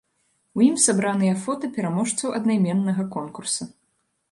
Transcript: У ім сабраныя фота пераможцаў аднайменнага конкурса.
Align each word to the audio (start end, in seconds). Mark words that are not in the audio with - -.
У 0.59 0.63
ім 0.67 0.77
сабраныя 0.85 1.35
фота 1.43 1.69
пераможцаў 1.77 2.35
аднайменнага 2.39 3.09
конкурса. 3.17 3.71